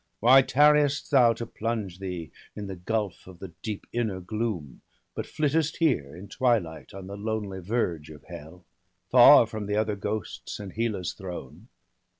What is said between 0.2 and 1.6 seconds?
tarriest thou to